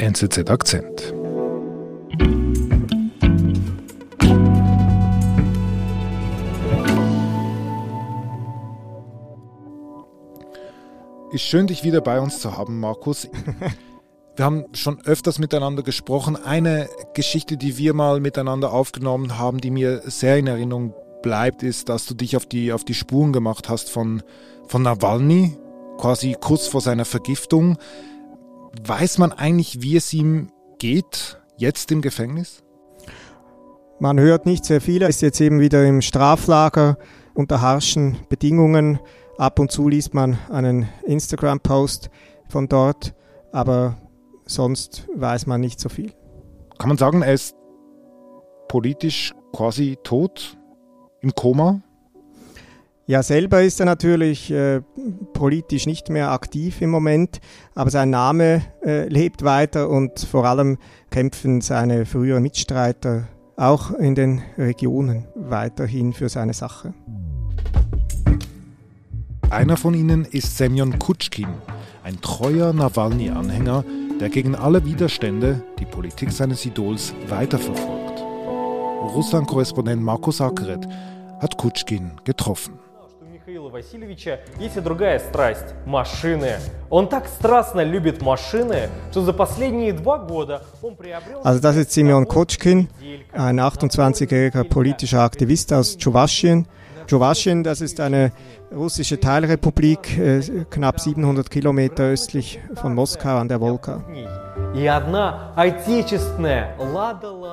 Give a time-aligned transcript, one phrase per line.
[0.00, 1.12] NZZ Akzent.
[11.32, 13.28] Ist schön, dich wieder bei uns zu haben, Markus.
[14.36, 16.36] Wir haben schon öfters miteinander gesprochen.
[16.36, 21.88] Eine Geschichte, die wir mal miteinander aufgenommen haben, die mir sehr in Erinnerung bleibt, ist,
[21.88, 24.22] dass du dich auf die, auf die Spuren gemacht hast von,
[24.68, 25.58] von Nawalny,
[25.96, 27.78] quasi kurz vor seiner Vergiftung.
[28.86, 32.62] Weiß man eigentlich, wie es ihm geht, jetzt im Gefängnis?
[34.00, 35.02] Man hört nicht sehr viel.
[35.02, 36.98] Er ist jetzt eben wieder im Straflager
[37.34, 39.00] unter harschen Bedingungen.
[39.38, 42.10] Ab und zu liest man einen Instagram-Post
[42.48, 43.14] von dort,
[43.52, 43.96] aber
[44.44, 46.12] sonst weiß man nicht so viel.
[46.78, 47.56] Kann man sagen, er ist
[48.68, 50.58] politisch quasi tot,
[51.20, 51.82] im Koma?
[53.06, 54.82] Ja, selber ist er natürlich äh,
[55.38, 57.40] politisch nicht mehr aktiv im Moment,
[57.76, 60.78] aber sein Name äh, lebt weiter und vor allem
[61.10, 66.92] kämpfen seine früheren Mitstreiter auch in den Regionen weiterhin für seine Sache.
[69.48, 71.48] Einer von ihnen ist Semyon Kutschkin,
[72.02, 73.84] ein treuer Nawalny-Anhänger,
[74.20, 78.24] der gegen alle Widerstände die Politik seines Idols weiterverfolgt.
[79.14, 80.84] Russland-Korrespondent Markus Akeret
[81.40, 82.87] hat Kutschkin getroffen.
[83.67, 86.53] Михаила Васильевича есть и другая страсть – машины.
[86.89, 91.41] Он так страстно любит машины, что за последние два года он приобрел...
[91.43, 92.87] Also das ist Simeon Kotschkin,
[93.33, 96.67] ein 28-jähriger politischer Aktivist aus Tschuwaschien.
[97.05, 98.31] Tschuwaschien, das ist eine
[98.73, 104.05] russische Teilrepublik, äh, knapp 700 Kilometer östlich von Moskau an der Wolga.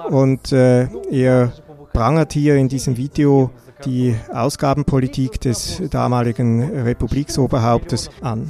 [0.09, 1.53] Und äh, er
[1.94, 3.52] prangert hier in diesem Video
[3.84, 8.50] die Ausgabenpolitik des damaligen Republiksoberhauptes an.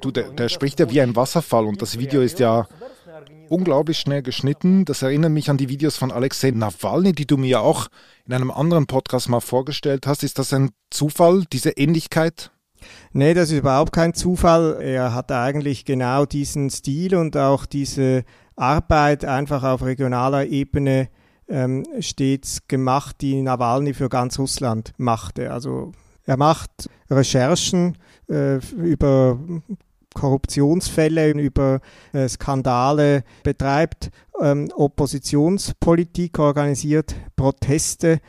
[0.00, 2.66] Du, der, der spricht ja wie ein Wasserfall und das Video ist ja
[3.48, 4.84] unglaublich schnell geschnitten.
[4.84, 7.88] Das erinnert mich an die Videos von Alexei Nawalny, die du mir ja auch
[8.26, 10.22] in einem anderen Podcast mal vorgestellt hast.
[10.22, 12.50] Ist das ein Zufall, diese Ähnlichkeit?
[13.12, 14.78] Nee, das ist überhaupt kein Zufall.
[14.80, 18.24] Er hat eigentlich genau diesen Stil und auch diese
[18.56, 21.08] Arbeit einfach auf regionaler Ebene
[21.48, 25.52] ähm, stets gemacht, die Nawalny für ganz Russland machte.
[25.52, 25.92] Also
[26.24, 29.38] er macht Recherchen äh, über
[30.14, 31.80] Korruptionsfälle, über
[32.12, 38.20] äh, Skandale, betreibt ähm, Oppositionspolitik, organisiert Proteste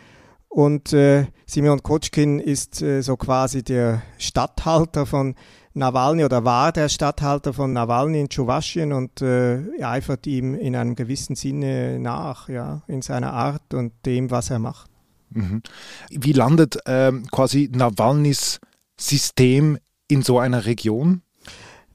[0.49, 5.35] und äh, Simeon Kotschkin ist äh, so quasi der Statthalter von
[5.77, 10.95] Nawalny oder war der Statthalter von Nawalny in Tschuwaschien und äh, eifert ihm in einem
[10.95, 14.89] gewissen Sinne nach, ja, in seiner Art und dem, was er macht.
[15.29, 15.61] Mhm.
[16.09, 18.59] Wie landet ähm, quasi Nawalnys
[18.99, 19.77] System
[20.07, 21.21] in so einer Region?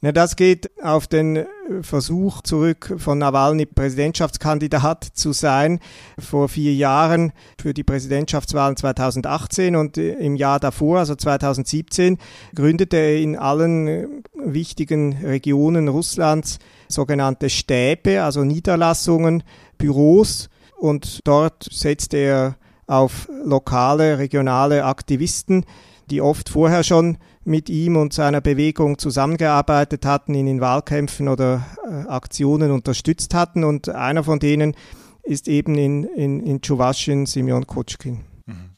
[0.04, 1.46] Na, das geht auf den
[1.82, 5.78] Versuch zurück von Nawalny Präsidentschaftskandidat zu sein
[6.18, 12.18] vor vier Jahren für die Präsidentschaftswahlen 2018 und im Jahr davor, also 2017,
[12.52, 16.58] gründete er in allen wichtigen Regionen Russlands
[16.88, 19.44] sogenannte Stäbe, also Niederlassungen,
[19.78, 22.56] Büros und dort setzte er
[22.88, 25.64] auf lokale, regionale Aktivisten,
[26.10, 31.66] die oft vorher schon mit ihm und seiner Bewegung zusammengearbeitet hatten, ihn in Wahlkämpfen oder
[31.84, 33.64] äh, Aktionen unterstützt hatten.
[33.64, 34.74] Und einer von denen
[35.22, 38.24] ist eben in, in, in Tschuwaschien Simeon Kutschkin.
[38.46, 38.76] Mhm.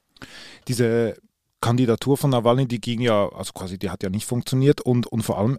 [0.68, 1.14] Diese
[1.60, 5.22] Kandidatur von Nawalny, die ging ja, also quasi, die hat ja nicht funktioniert und, und
[5.22, 5.58] vor allem,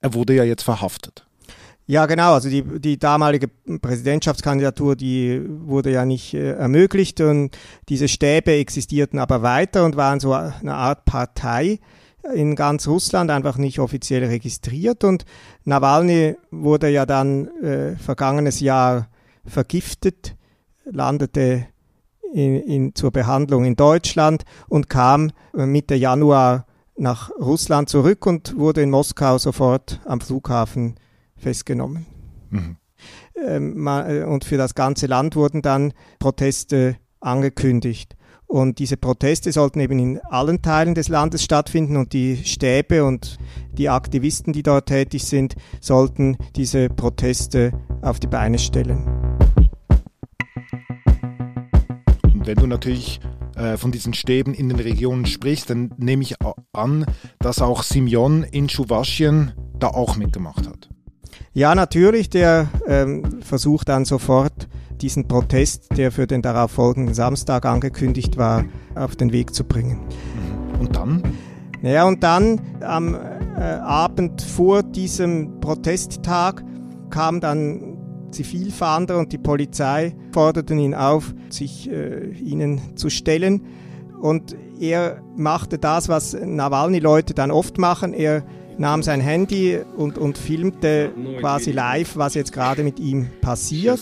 [0.00, 1.26] er wurde ja jetzt verhaftet.
[1.90, 2.34] Ja, genau.
[2.34, 7.58] Also die, die damalige Präsidentschaftskandidatur, die wurde ja nicht äh, ermöglicht und
[7.88, 11.80] diese Stäbe existierten aber weiter und waren so eine Art Partei
[12.32, 15.24] in ganz Russland einfach nicht offiziell registriert und
[15.64, 19.08] Nawalny wurde ja dann äh, vergangenes Jahr
[19.44, 20.36] vergiftet,
[20.84, 21.66] landete
[22.32, 26.66] in, in, zur Behandlung in Deutschland und kam äh, Mitte Januar
[26.96, 30.94] nach Russland zurück und wurde in Moskau sofort am Flughafen
[31.40, 32.06] festgenommen.
[32.50, 32.76] Mhm.
[33.46, 38.16] Ähm, äh, und für das ganze Land wurden dann Proteste angekündigt.
[38.46, 43.38] Und diese Proteste sollten eben in allen Teilen des Landes stattfinden und die Stäbe und
[43.72, 47.70] die Aktivisten, die dort tätig sind, sollten diese Proteste
[48.02, 49.06] auf die Beine stellen.
[52.24, 53.20] Und wenn du natürlich
[53.54, 56.34] äh, von diesen Stäben in den Regionen sprichst, dann nehme ich
[56.72, 57.06] an,
[57.38, 60.89] dass auch Simeon in Schuwaschien da auch mitgemacht hat.
[61.52, 64.68] Ja, natürlich, der ähm, versucht dann sofort
[65.00, 68.64] diesen Protest, der für den darauffolgenden Samstag angekündigt war,
[68.94, 69.98] auf den Weg zu bringen.
[70.78, 71.22] Und dann?
[71.82, 76.62] Naja, und dann am äh, Abend vor diesem Protesttag
[77.10, 77.96] kam dann
[78.30, 83.66] Zivilfahnder und die Polizei forderten ihn auf, sich äh, ihnen zu stellen.
[84.20, 88.12] Und er machte das, was Nawalny-Leute dann oft machen.
[88.12, 88.44] Er
[88.80, 94.00] nahm sein Handy und, und filmte quasi live, was jetzt gerade mit ihm passiert.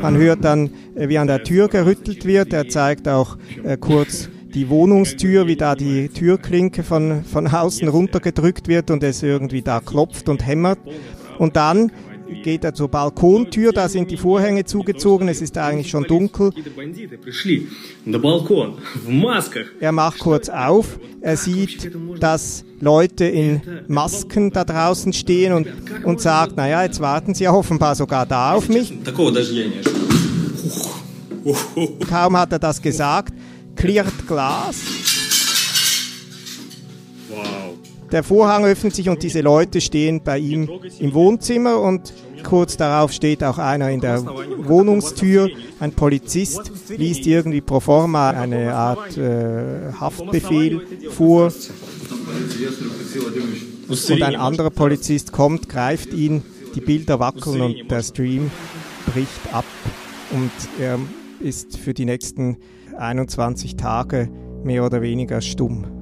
[0.00, 2.54] Man hört dann, äh, wie an der Tür gerüttelt wird.
[2.54, 8.68] Er zeigt auch äh, kurz die Wohnungstür, wie da die Türklinke von, von außen runtergedrückt
[8.68, 10.78] wird und es irgendwie da klopft und hämmert.
[11.38, 11.92] Und dann
[12.42, 16.52] geht er zur Balkontür, da sind die Vorhänge zugezogen, es ist eigentlich schon dunkel.
[19.80, 21.90] Er macht kurz auf, er sieht,
[22.20, 25.68] dass Leute in Masken da draußen stehen und,
[26.04, 28.92] und sagt, naja, jetzt warten sie ja offenbar sogar da auf mich.
[32.08, 33.32] Kaum hat er das gesagt,
[33.76, 35.05] klirrt Glas.
[38.12, 40.68] Der Vorhang öffnet sich und diese Leute stehen bei ihm
[40.98, 42.12] im Wohnzimmer und
[42.44, 45.48] kurz darauf steht auch einer in der Wohnungstür.
[45.80, 50.80] Ein Polizist liest irgendwie pro forma eine Art äh, Haftbefehl
[51.10, 51.52] vor.
[53.88, 56.42] Und ein anderer Polizist kommt, greift ihn,
[56.74, 58.50] die Bilder wackeln und der Stream
[59.12, 59.64] bricht ab.
[60.30, 60.50] Und
[60.80, 60.98] er
[61.40, 62.56] ist für die nächsten
[62.96, 64.28] 21 Tage
[64.64, 65.95] mehr oder weniger stumm.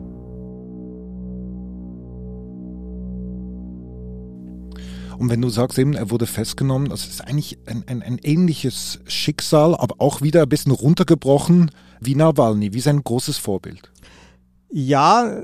[5.24, 9.00] Und wenn du sagst eben, er wurde festgenommen, das ist eigentlich ein, ein, ein ähnliches
[9.06, 13.90] Schicksal, aber auch wieder ein bisschen runtergebrochen wie Nawalny, wie sein großes Vorbild.
[14.70, 15.34] Ja,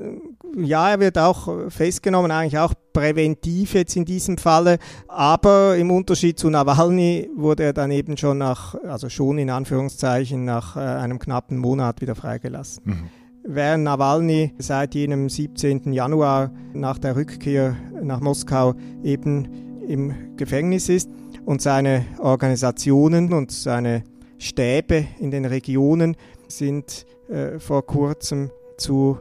[0.55, 4.77] ja, er wird auch festgenommen, eigentlich auch präventiv jetzt in diesem Falle.
[5.07, 10.45] Aber im Unterschied zu Nawalny wurde er dann eben schon nach, also schon in Anführungszeichen,
[10.45, 12.83] nach äh, einem knappen Monat wieder freigelassen.
[12.85, 13.09] Mhm.
[13.43, 15.91] Während Nawalny seit jenem 17.
[15.91, 21.09] Januar nach der Rückkehr nach Moskau eben im Gefängnis ist
[21.45, 24.03] und seine Organisationen und seine
[24.37, 26.15] Stäbe in den Regionen
[26.47, 29.17] sind äh, vor kurzem zu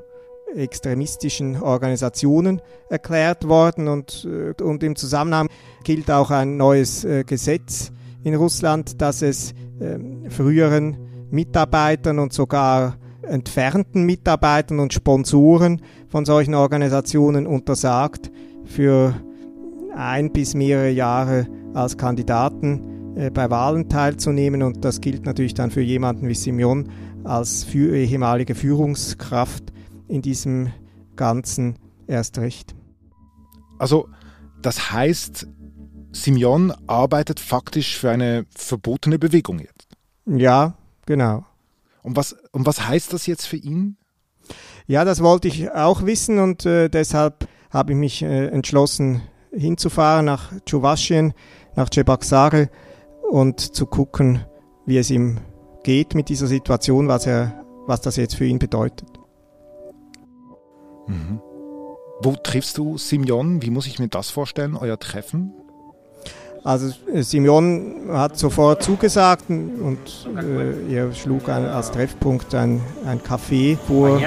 [0.55, 5.49] extremistischen Organisationen erklärt worden und, äh, und im Zusammenhang
[5.85, 7.93] gilt auch ein neues äh, Gesetz
[8.25, 9.99] in Russland, das es äh,
[10.29, 10.97] früheren
[11.31, 18.31] Mitarbeitern und sogar entfernten Mitarbeitern und Sponsoren von solchen Organisationen untersagt,
[18.65, 19.15] für
[20.01, 24.63] ein bis mehrere Jahre als Kandidaten äh, bei Wahlen teilzunehmen.
[24.63, 26.89] Und das gilt natürlich dann für jemanden wie Simeon
[27.25, 29.73] als für ehemalige Führungskraft
[30.09, 30.73] in diesem
[31.17, 31.77] Ganzen
[32.07, 32.75] erst recht.
[33.79, 34.09] Also
[34.63, 35.47] das heißt,
[36.13, 39.89] Simeon arbeitet faktisch für eine verbotene Bewegung jetzt.
[40.27, 40.75] Ja,
[41.07, 41.45] genau.
[42.03, 43.97] Und was, und was heißt das jetzt für ihn?
[44.87, 50.27] Ja, das wollte ich auch wissen und äh, deshalb habe ich mich äh, entschlossen, hinzufahren
[50.27, 51.35] nach Tschuwaschien,
[51.77, 52.71] nach Cebaksare
[53.31, 54.45] und zu gucken,
[54.87, 55.39] wie es ihm
[55.83, 59.09] geht mit dieser Situation, was, er, was das jetzt für ihn bedeutet.
[61.07, 61.41] Mhm.
[62.23, 63.63] Wo triffst du Simeon?
[63.63, 65.55] Wie muss ich mir das vorstellen, euer Treffen?
[66.63, 69.99] Also Simeon hat sofort zugesagt und
[70.37, 74.19] äh, er schlug ein, als Treffpunkt ein, ein Café vor.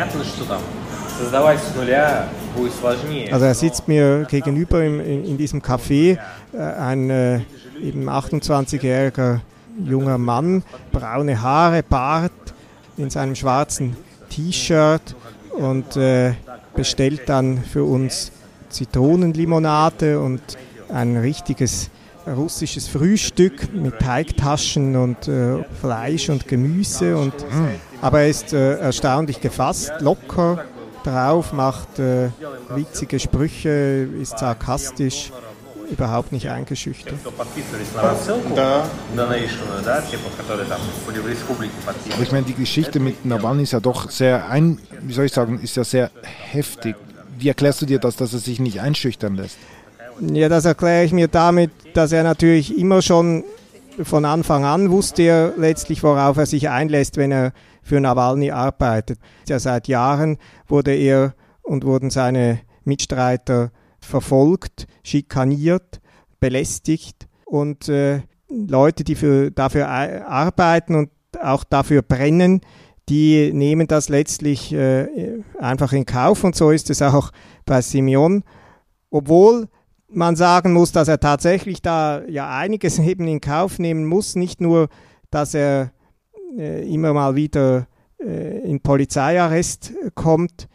[3.32, 6.18] Also er sitzt mir gegenüber im, in, in, diesem Café,
[6.54, 7.40] äh, ein äh,
[7.82, 9.40] eben 28-jähriger
[9.84, 12.32] junger Mann, braune Haare, Bart,
[12.98, 13.96] in seinem schwarzen
[14.30, 15.16] T-Shirt
[15.52, 16.34] und äh,
[16.76, 18.32] bestellt dann für uns
[18.70, 20.42] Zitronenlimonade und
[20.90, 21.90] ein richtiges
[22.26, 27.18] russisches Frühstück mit Teigtaschen und äh, Fleisch und Gemüse.
[27.18, 27.68] Und, mm.
[28.02, 30.64] Aber er ist äh, erstaunlich gefasst, locker
[31.04, 32.30] drauf, macht äh,
[32.70, 35.32] witzige Sprüche, ist sarkastisch,
[35.90, 37.16] überhaupt nicht eingeschüchtert.
[37.26, 37.46] Aber
[42.22, 45.60] ich meine, die Geschichte mit Nawalny ist ja doch sehr ein, wie soll ich sagen,
[45.62, 46.12] ist ja sehr
[46.52, 46.96] heftig.
[47.38, 49.58] Wie erklärst du dir das, dass er sich nicht einschüchtern lässt?
[50.20, 53.44] Ja, das erkläre ich mir damit, dass er natürlich immer schon
[54.02, 57.52] von Anfang an wusste er letztlich, worauf er sich einlässt, wenn er
[57.84, 59.20] für Nawalny arbeitet.
[59.48, 60.38] Ja, seit Jahren
[60.68, 66.02] wurde er und wurden seine Mitstreiter verfolgt, schikaniert,
[66.40, 71.10] belästigt und äh, Leute, die für, dafür arbeiten und
[71.42, 72.62] auch dafür brennen,
[73.10, 77.32] die nehmen das letztlich äh, einfach in Kauf und so ist es auch
[77.66, 78.44] bei Simeon,
[79.10, 79.68] obwohl
[80.08, 84.36] man sagen muss, dass er tatsächlich da ja einiges eben in Kauf nehmen muss.
[84.36, 84.90] Nicht nur,
[85.32, 85.92] dass er
[86.58, 87.88] immer mal wieder
[88.20, 90.68] äh, in Polizeiarrest kommt.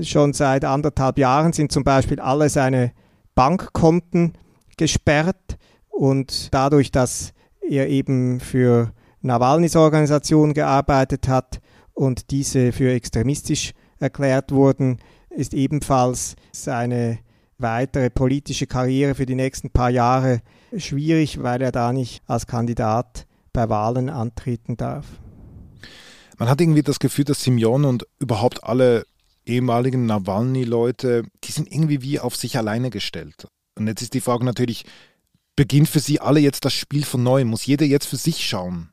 [0.00, 2.92] Schon seit anderthalb Jahren sind zum Beispiel alle seine
[3.34, 4.32] Bankkonten
[4.76, 5.56] gesperrt
[5.88, 7.32] und dadurch, dass
[7.68, 11.60] er eben für Nawalnys Organisation gearbeitet hat
[11.92, 14.98] und diese für extremistisch erklärt wurden,
[15.30, 17.18] ist ebenfalls seine
[17.58, 20.40] weitere politische Karriere für die nächsten paar Jahre
[20.76, 25.06] schwierig, weil er da nicht als Kandidat bei Wahlen antreten darf.
[26.36, 29.06] Man hat irgendwie das Gefühl, dass Simeon und überhaupt alle
[29.46, 33.46] ehemaligen Nawalny-Leute, die sind irgendwie wie auf sich alleine gestellt.
[33.78, 34.84] Und jetzt ist die Frage natürlich,
[35.56, 37.44] beginnt für sie alle jetzt das Spiel von neu?
[37.44, 38.90] Muss jeder jetzt für sich schauen?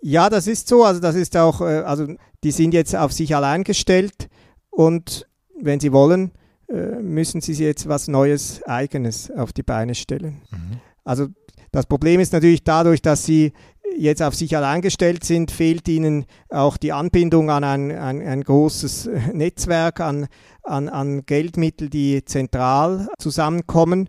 [0.00, 0.84] Ja, das ist so.
[0.84, 2.06] Also das ist auch, äh, also
[2.44, 4.28] die sind jetzt auf sich allein gestellt
[4.70, 5.26] und
[5.60, 6.32] wenn sie wollen,
[6.68, 10.42] äh, müssen sie jetzt was Neues, Eigenes auf die Beine stellen.
[10.50, 10.80] Mhm.
[11.04, 11.28] Also
[11.70, 13.52] das Problem ist natürlich dadurch, dass sie
[13.96, 18.42] jetzt auf sich allein gestellt sind, fehlt ihnen auch die Anbindung an ein, ein, ein
[18.42, 20.28] großes Netzwerk, an,
[20.62, 24.08] an, an Geldmittel, die zentral zusammenkommen.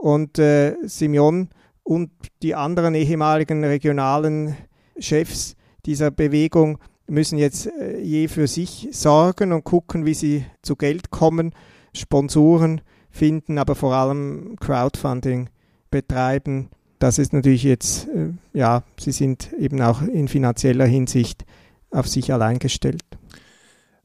[0.00, 1.50] Und äh, Simeon
[1.82, 2.10] und
[2.42, 4.56] die anderen ehemaligen regionalen
[4.98, 10.76] Chefs dieser Bewegung müssen jetzt äh, je für sich sorgen und gucken, wie sie zu
[10.76, 11.52] Geld kommen,
[11.94, 15.50] Sponsoren finden, aber vor allem Crowdfunding
[15.90, 21.44] betreiben das ist natürlich jetzt, äh, ja, sie sind eben auch in finanzieller Hinsicht
[21.90, 23.02] auf sich allein gestellt.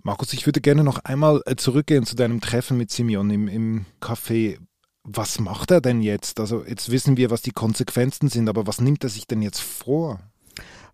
[0.01, 3.85] Markus, ich würde gerne noch einmal äh, zurückgehen zu deinem Treffen mit Simeon im, im
[4.01, 4.57] Café.
[5.03, 6.39] Was macht er denn jetzt?
[6.39, 9.61] Also jetzt wissen wir, was die Konsequenzen sind, aber was nimmt er sich denn jetzt
[9.61, 10.19] vor?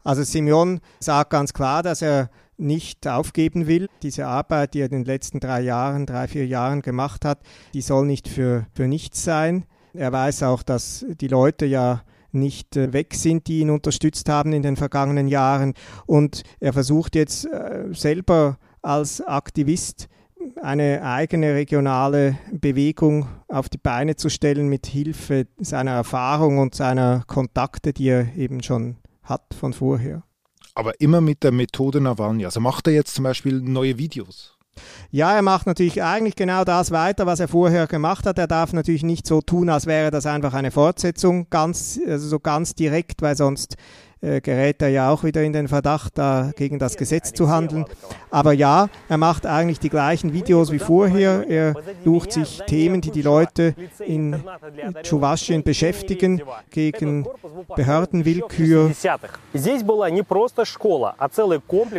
[0.03, 3.87] Also Simeon sagt ganz klar, dass er nicht aufgeben will.
[4.01, 7.39] Diese Arbeit, die er in den letzten drei Jahren, drei, vier Jahren gemacht hat,
[7.73, 9.65] die soll nicht für, für nichts sein.
[9.93, 14.53] Er weiß auch, dass die Leute ja nicht äh, weg sind, die ihn unterstützt haben
[14.53, 15.73] in den vergangenen Jahren.
[16.05, 20.07] Und er versucht jetzt äh, selber als Aktivist
[20.61, 27.23] eine eigene regionale Bewegung auf die Beine zu stellen mit Hilfe seiner Erfahrung und seiner
[27.27, 30.23] Kontakte, die er eben schon hat von vorher.
[30.73, 32.45] Aber immer mit der Methode Nawalny.
[32.45, 34.57] Also macht er jetzt zum Beispiel neue Videos?
[35.11, 38.37] Ja, er macht natürlich eigentlich genau das weiter, was er vorher gemacht hat.
[38.37, 42.39] Er darf natürlich nicht so tun, als wäre das einfach eine Fortsetzung, ganz, also so
[42.39, 43.75] ganz direkt, weil sonst
[44.21, 47.85] äh, gerät er ja auch wieder in den Verdacht, da gegen das Gesetz zu handeln.
[48.29, 51.45] Aber ja, er macht eigentlich die gleichen Videos wie vorher.
[51.49, 51.75] Er
[52.05, 53.75] sucht sich Themen, die die Leute
[54.05, 54.43] in
[55.03, 57.27] Tschuwaschien beschäftigen, gegen
[57.75, 58.91] Behördenwillkür.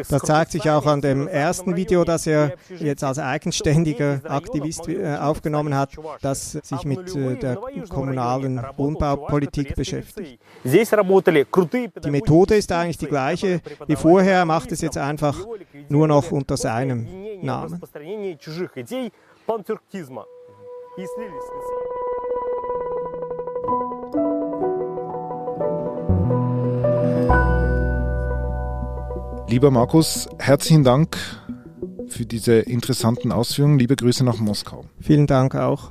[0.08, 5.16] Das zeigt sich auch an dem ersten Video, das er jetzt als eigenständiger Aktivist äh,
[5.16, 10.38] aufgenommen hat, das sich mit äh, der kommunalen Wohnbaupolitik beschäftigt.
[10.64, 15.36] Die Methode ist eigentlich die gleiche wie vorher, macht es jetzt einfach
[15.88, 17.08] nur noch unter seinem
[17.42, 17.80] Namen.
[29.48, 31.18] Lieber Markus, herzlichen Dank
[32.08, 33.78] für diese interessanten Ausführungen.
[33.78, 34.84] Liebe Grüße nach Moskau.
[35.00, 35.90] Vielen Dank auch.